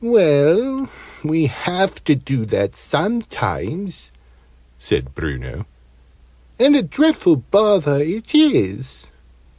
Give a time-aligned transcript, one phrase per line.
[0.03, 0.89] "Well,
[1.23, 4.09] we have to do that sometimes,"
[4.79, 5.67] said Bruno,
[6.57, 9.05] "and a dreadful bother it is."